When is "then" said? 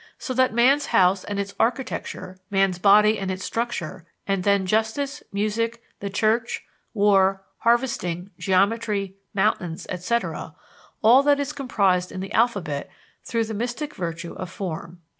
4.43-4.65